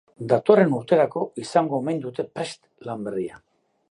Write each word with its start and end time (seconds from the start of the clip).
Datorren 0.31 0.71
urterako 0.77 1.25
izango 1.43 1.77
omen 1.83 2.03
dute 2.07 2.27
prest 2.39 2.65
lan 2.89 3.09
berria. 3.09 3.41